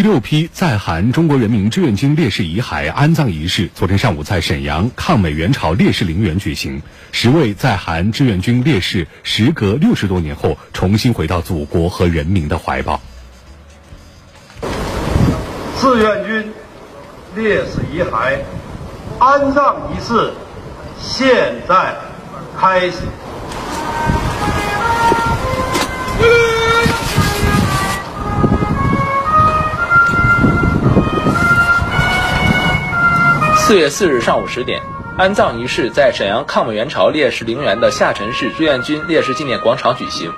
[0.00, 6.80] 第六批在韩中国人民志愿军烈士遗骸安葬仪式昨天上午在沈阳抗美援朝烈士陵园举行。
[7.12, 12.98] 十位在韩志愿军烈士时隔六十多年后重新回到祖国和人民的怀抱。
[15.78, 16.50] 志愿军
[17.36, 18.38] 烈士遗骸
[19.18, 20.32] 安葬仪式
[20.98, 21.94] 现在
[22.58, 23.02] 开始。
[33.70, 34.82] 四月四日上午十点，
[35.16, 40.32] 安葬仪式在沈阳抗美援朝烈士陵园的下沉式志愿军烈士纪念广场举行。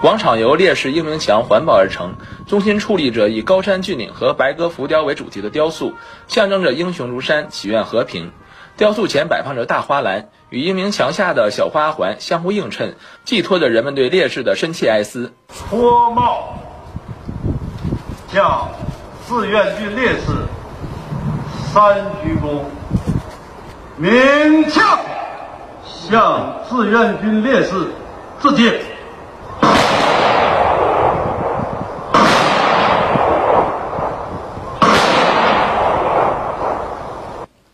[0.00, 2.16] 广场由烈士英明墙环抱而成，
[2.48, 5.94] 中心矗立着以高山峻岭和白鸽浮雕为主题的雕塑，
[6.26, 8.32] 象征着英雄如山，祈愿和平。
[8.76, 15.32] 雕塑前摆放着大花篮，与英明墙下的小花环相互映衬，寄托着人们对烈士的深切哀思。
[15.70, 16.58] 脱帽，
[18.32, 18.68] 向
[19.28, 20.32] 志愿军烈士
[21.72, 22.64] 三鞠躬，
[23.96, 25.00] 鸣枪，
[25.86, 27.88] 向志愿军烈士
[28.42, 28.70] 致敬。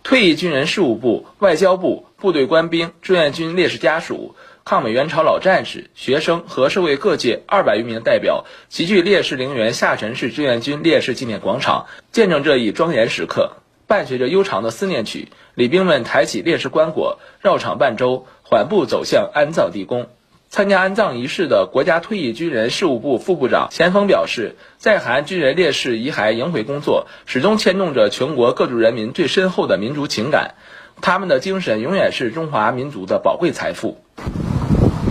[0.04, 13.50] 退役军人事务部、外交部、部队官兵、志愿军烈士家属、抗美援朝老战士、学生和社会各界二百余名代表齐聚烈士陵园下沉式志愿军烈士纪念广场，见证这一庄严时刻。
[13.88, 20.08] 伴随着悠长的思念曲，礼兵们抬起烈士棺椁，绕场半周，缓步走向安葬地宫。
[20.50, 30.54] 参加安葬仪式的国家退役军人事务部副部长钱锋表示，在韩军人烈士遗骸迎回工作始终牵动着全国各族人民最深厚的民族情感，
[31.00, 34.02] 他们的精神永远是中华民族的宝贵财富。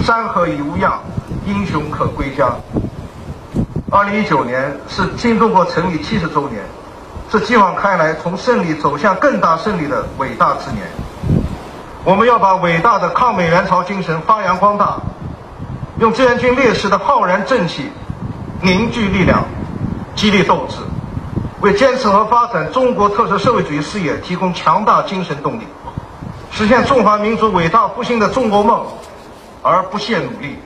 [0.03, 1.03] 山河已无恙，
[1.47, 2.57] 英雄可归家。
[3.89, 6.61] 二零一九年是新中国成立七十周年，
[7.31, 10.87] 是继往开来从胜利走向更大胜利的伟大之年。
[12.03, 14.97] 我们要把伟大的抗美援朝精神发扬光大。
[15.99, 17.91] 用志愿军烈士的浩然正气
[18.61, 19.43] 凝聚力量，
[20.15, 20.77] 激励斗志，
[21.59, 25.63] 为坚持和发展中国特色社会主义事业提供强大精神动力，
[26.51, 28.85] 实现中华民族伟大复兴的中国梦
[29.63, 30.59] 而不懈努力，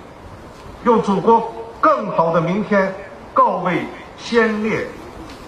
[0.84, 2.94] 用祖国更好的明天
[3.34, 3.86] 告慰
[4.18, 4.86] 先烈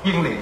[0.03, 0.37] 英灵。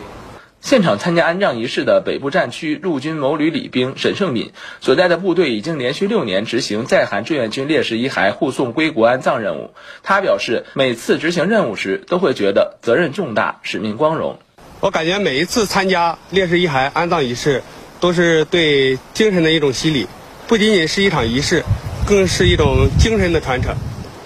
[0.62, 9.72] 现场参加安葬仪式的北部战区陆军某旅礼兵沈胜敏所在的部队已经连续六年执行在韩志愿军烈士遗骸护送归国安葬任务。
[10.04, 14.38] 他表示，每次执行任务时都会觉得责任重大、使命光荣。
[14.82, 17.64] 我感觉每一次参加烈士遗骸安葬仪式，
[18.00, 20.08] 都是对精神的一种洗礼，
[20.48, 21.64] 不仅仅是一场仪式，
[22.08, 23.76] 更是一种精神的传承。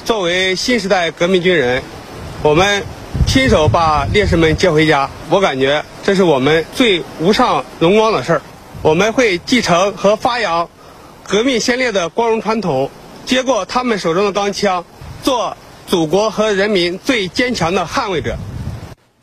[0.04, 1.82] 作为新时代革命军人，
[2.44, 2.84] 我们。
[3.26, 8.42] 亲手把烈士们接回家，我感觉这是我们最无上荣光的事儿。
[8.82, 10.70] 我们会继承和发扬
[11.28, 12.90] 革命先烈的光荣传统，
[13.26, 14.84] 接过他们手中的钢枪，
[15.24, 15.56] 做
[15.88, 18.38] 祖国和人民最坚强的捍卫者。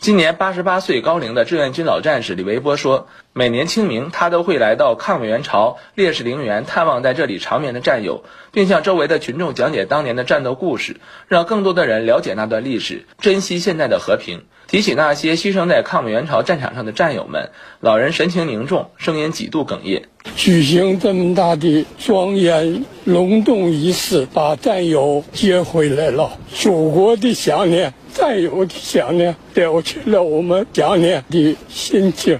[0.02, 10.96] 今年八十八岁高龄的志愿军老战士李维波说：“每年清明，他都会来到抗美援朝烈士陵园探望在这里长眠的战友，并向周围的群众讲解当年的战斗故事，
[11.28, 14.42] 让更多的人了解那段历史，珍惜现在的和平。
[14.66, 20.08] 提起那些牺牲在抗美援朝战场上的战友们，老人神情凝重，声音几度哽咽。
[20.34, 27.94] 举行这么大的庄严隆重仪式，把战友接回来了，祖国的想念。
[28.22, 32.38] 战友的想念，了却了我们想念的心情。